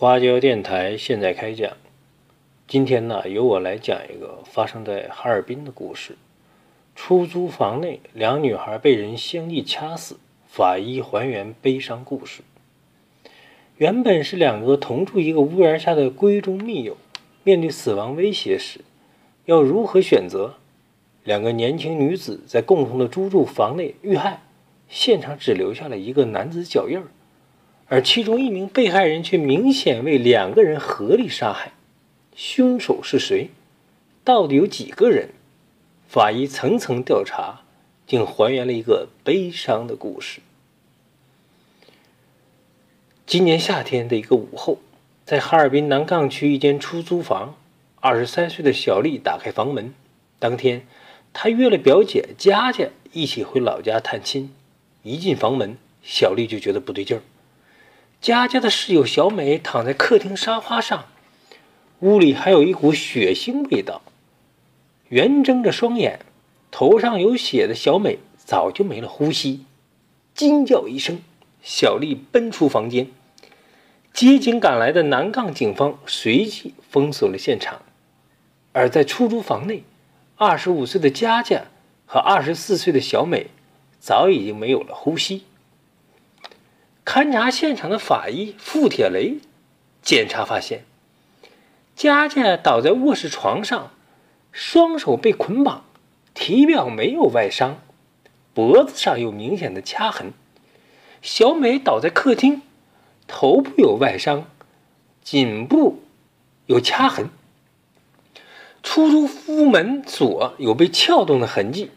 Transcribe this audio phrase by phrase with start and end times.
[0.00, 1.76] 花椒电台现在开讲。
[2.66, 6.16] 今天呢，由我来讲一个发生在哈尔滨的故事。
[6.94, 10.16] 出租房内，两女孩被人相继掐死，
[10.48, 12.40] 法医还原悲伤故事。
[13.76, 16.96] 原本是两个同住一个屋檐下的闺中密友，
[17.44, 18.80] 面对死亡威胁时，
[19.44, 20.54] 要如何选择？
[21.24, 24.40] 两个年轻女子在共同的租住房内遇害，
[24.88, 27.08] 现场只留下了一个男子脚印儿。
[27.90, 31.72] 而其中一名被害人却明显为两个人合力杀害，
[32.36, 33.50] 凶手是谁？
[34.22, 35.30] 到底有几个人？
[36.06, 37.62] 法医层层调查，
[38.06, 40.38] 竟还原了一个悲伤的故事。
[43.26, 44.78] 今年夏天的一个午后，
[45.24, 47.56] 在哈尔滨南岗区一间出租房，
[47.96, 49.92] 二十三岁的小丽打开房门。
[50.38, 50.86] 当天，
[51.32, 54.54] 她约了表姐佳佳一起回老家探亲。
[55.02, 57.22] 一进房门，小丽就觉得不对劲儿。
[58.20, 61.06] 佳佳的室友小美躺在客厅沙发上，
[62.00, 64.02] 屋里还有一股血腥味道。
[65.08, 66.20] 圆睁着双眼，
[66.70, 69.64] 头上有血的小美早就没了呼吸。
[70.34, 71.22] 惊叫一声，
[71.62, 73.06] 小丽奔出房间。
[74.12, 77.80] 接警赶来的南岗警方随即封锁了现场。
[78.72, 79.82] 而在出租房内，
[80.36, 81.62] 二十五岁的佳佳
[82.04, 83.46] 和二十四岁的小美
[83.98, 85.44] 早已经没有了呼吸。
[87.12, 89.38] 勘察现场的法医付铁雷
[90.00, 90.84] 检查发现，
[91.96, 93.90] 佳佳倒在卧室床上，
[94.52, 95.82] 双手被捆绑，
[96.34, 97.80] 体表没有外伤，
[98.54, 100.32] 脖子上有明显的掐痕。
[101.20, 102.62] 小美倒在客厅，
[103.26, 104.48] 头部有外伤，
[105.24, 106.04] 颈部
[106.66, 107.28] 有掐痕。
[108.84, 111.90] 出租屋门锁有被撬动的痕迹，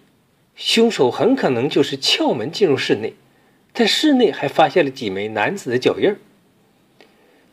[0.56, 3.14] 凶手很可能就是撬门进入室内。
[3.74, 6.16] 在室内还发现了几枚男子的脚印。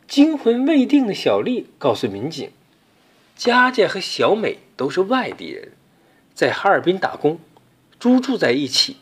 [0.07, 2.51] 惊魂未定的小丽告诉民警，
[3.35, 5.71] 佳佳和小美都是外地人，
[6.35, 7.39] 在哈尔滨打工，
[7.99, 8.97] 租住在一起。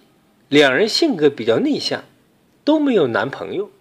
[0.48, 2.04] 两人性格比较内向，
[2.64, 3.72] 都没有男朋友，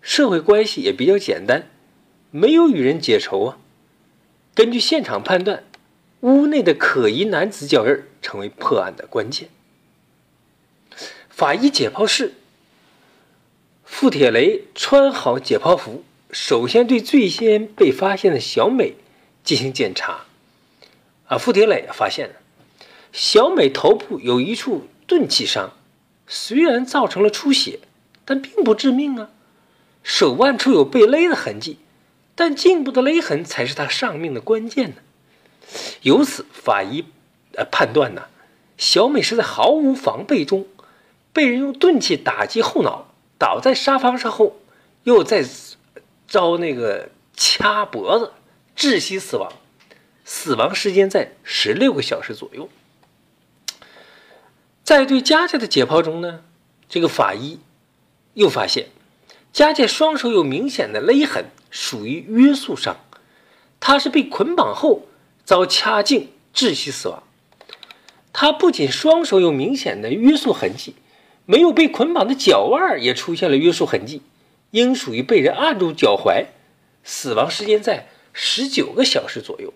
[0.00, 1.68] 社会关系也比较简单，
[2.30, 3.58] 没有与人结仇啊。
[4.54, 5.64] 根据现场判断，
[6.20, 9.48] 屋内的可疑男子脚印成为破案的关键。
[11.28, 12.34] 法医解剖室。
[13.92, 18.94] 付铁雷穿好解剖服，首先对最先被发现的小美
[19.44, 20.24] 进行检查。
[21.26, 22.36] 啊，付铁雷发现了
[23.12, 25.74] 小美头部有一处钝器伤，
[26.26, 27.80] 虽然造成了出血，
[28.24, 29.28] 但并不致命啊。
[30.02, 31.76] 手腕处有被勒的痕迹，
[32.34, 34.96] 但颈部的勒痕才是她丧命的关键呢。
[36.00, 37.04] 由此，法医
[37.56, 38.22] 呃判断呢，
[38.78, 40.66] 小美是在毫无防备中
[41.34, 43.11] 被人用钝器打击后脑。
[43.42, 44.60] 倒在沙发上后，
[45.02, 45.44] 又在
[46.28, 48.30] 遭那个掐脖子，
[48.76, 49.52] 窒息死亡，
[50.24, 52.68] 死亡时间在十六个小时左右。
[54.84, 56.44] 在对佳佳的解剖中呢，
[56.88, 57.58] 这个法医
[58.34, 58.90] 又发现
[59.52, 62.96] 佳佳双手有明显的勒痕，属于约束伤，
[63.80, 65.08] 她是被捆绑后
[65.44, 67.24] 遭掐颈窒息死亡。
[68.32, 70.94] 她不仅双手有明显的约束痕迹。
[71.44, 74.22] 没有被捆绑的脚腕也出现了约束痕迹，
[74.70, 76.46] 应属于被人按住脚踝，
[77.02, 79.72] 死亡时间在十九个小时左右。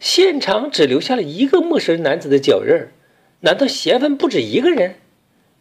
[0.00, 2.92] 现场只留下了一个陌生男子的脚印儿，
[3.40, 4.96] 难道嫌犯不止一个人？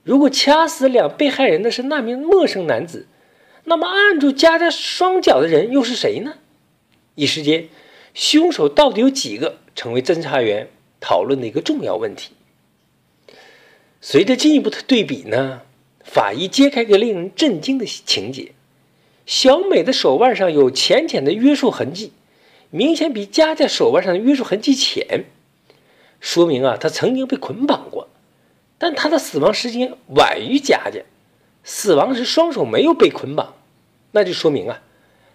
[0.03, 3.07] 如果掐死两被害人的是那名陌生男子，
[3.63, 6.35] 那么按住佳佳双脚的人又是谁呢？
[7.15, 7.69] 一时间，
[8.13, 10.67] 凶手到底有几个，成为侦查员
[10.99, 12.33] 讨论的一个重要问题。
[14.05, 15.61] 随着进一步的对比呢，
[16.03, 18.51] 法医揭开个令人震惊的情节：
[19.25, 22.11] 小美的手腕上有浅浅的约束痕迹，
[22.69, 25.23] 明显比佳佳手腕上的约束痕迹浅，
[26.19, 28.09] 说明啊，她曾经被捆绑过。
[28.77, 30.99] 但她的死亡时间晚于佳佳，
[31.63, 33.55] 死亡时双手没有被捆绑，
[34.11, 34.81] 那就说明啊，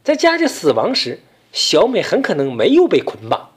[0.04, 1.20] 在佳佳死亡时，
[1.52, 3.48] 小美很可能没有被捆绑。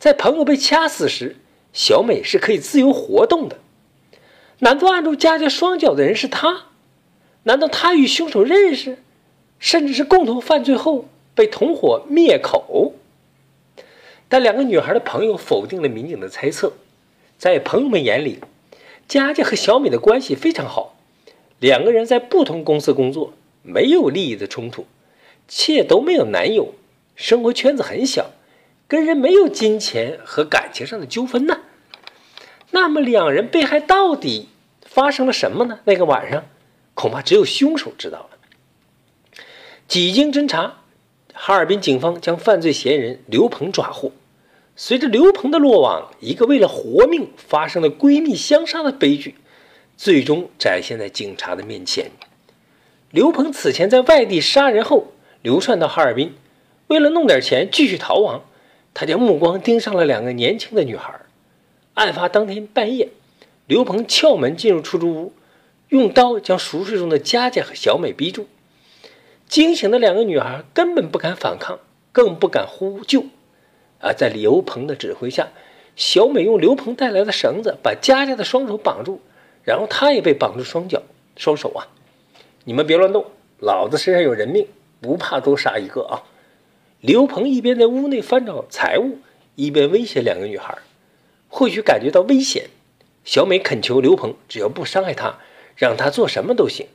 [0.00, 1.36] 在朋友被掐死时，
[1.72, 3.58] 小美是可以自由活动的。
[4.62, 6.66] 难道按住佳佳双脚的人是他？
[7.42, 9.02] 难道他与凶手认识，
[9.58, 12.92] 甚至是共同犯罪后被同伙灭口？
[14.28, 16.74] 但两个女孩的朋友否定了民警的猜测。
[17.36, 18.38] 在朋友们眼里，
[19.08, 20.94] 佳佳和小美的关系非常好，
[21.58, 23.32] 两个人在不同公司工作，
[23.62, 24.86] 没有利益的冲突，
[25.48, 26.72] 且都没有男友，
[27.16, 28.30] 生活圈子很小，
[28.86, 31.62] 跟人没有金钱和感情上的纠纷呢。
[32.70, 34.50] 那么两人被害到底？
[34.94, 35.78] 发生了什么呢？
[35.84, 36.44] 那个晚上，
[36.92, 38.28] 恐怕只有凶手知道了。
[39.88, 40.80] 几经侦查，
[41.32, 44.12] 哈尔滨警方将犯罪嫌疑人刘鹏抓获。
[44.76, 49.36] 随着刘鹏的落网，一个为了活命发生了闺蜜相杀的悲剧，
[49.96, 52.10] 最终展现在警察的面前。
[53.10, 56.34] 刘鹏此前在外地杀人后流窜到哈尔滨，
[56.88, 58.42] 为了弄点钱继续逃亡，
[58.92, 61.20] 他将目光盯上了两个年轻的女孩。
[61.94, 63.08] 案发当天半夜，
[63.72, 65.32] 刘鹏撬门进入出租屋，
[65.88, 68.46] 用刀将熟睡中的佳佳和小美逼住。
[69.48, 71.78] 惊醒的两个女孩根本不敢反抗，
[72.12, 73.24] 更不敢呼救。
[74.02, 75.48] 啊，在刘鹏的指挥下，
[75.96, 79.22] 小美用刘鹏带来的绳子把佳佳的双手绑住，
[79.64, 81.02] 然后她也被绑住双脚、
[81.38, 81.88] 双手啊！
[82.64, 83.24] 你们别乱动，
[83.58, 84.66] 老子身上有人命，
[85.00, 86.24] 不怕多杀一个啊！
[87.00, 89.20] 刘鹏一边在屋内翻找财物，
[89.54, 90.76] 一边威胁两个女孩。
[91.48, 92.68] 或许感觉到危险，
[93.24, 95.38] 小美恳求刘鹏，只要不伤害她，
[95.76, 96.86] 让他做什么都行。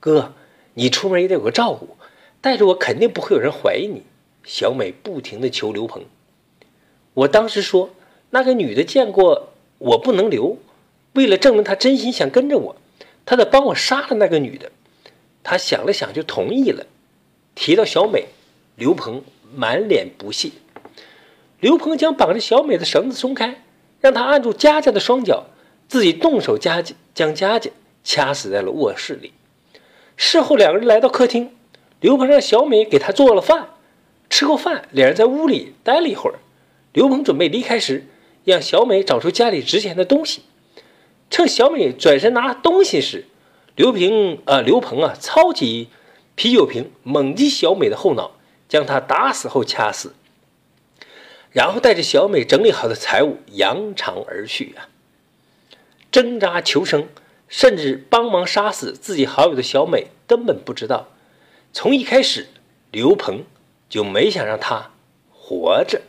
[0.00, 0.34] 哥，
[0.74, 1.96] 你出门也得有个照顾，
[2.40, 4.02] 带着我肯定不会有人怀疑你。
[4.44, 6.04] 小美不停地求刘鹏。
[7.14, 7.90] 我当时说，
[8.30, 10.58] 那个女的见过我不能留，
[11.14, 12.76] 为了证明她真心想跟着我，
[13.24, 14.72] 他得帮我杀了那个女的。
[15.42, 16.86] 他想了想就同意了。
[17.54, 18.26] 提到小美，
[18.76, 19.22] 刘鹏
[19.54, 20.50] 满脸不屑。
[21.60, 23.62] 刘鹏将绑着小美的绳子松开，
[24.00, 25.44] 让她按住佳佳的双脚，
[25.92, 27.70] 自己动手将将佳佳
[28.02, 29.34] 掐死在了卧室里。
[30.16, 31.54] 事后两个人来到客厅，
[32.00, 33.68] 刘鹏让小美给他做了饭。
[34.30, 36.38] 吃过饭，两人在屋里待了一会儿。
[36.94, 38.06] 刘鹏准备离开时，
[38.46, 40.40] 让小美找出家里值钱的东西。
[41.28, 43.26] 趁小美转身拿东西时，
[43.76, 45.88] 刘平啊，刘鹏啊，抄起
[46.34, 48.30] 啤酒瓶猛击小美的后脑，
[48.66, 50.14] 将她打死后掐死，
[51.50, 54.88] 然后带着小美整理好的财物扬长而去啊！
[56.12, 57.08] 挣扎求生，
[57.48, 61.08] 甚至帮忙杀死自己好友的小美，根本不知道，
[61.72, 62.48] 从一开始
[62.90, 63.44] 刘鹏
[63.88, 64.90] 就没想让她
[65.30, 66.02] 活着。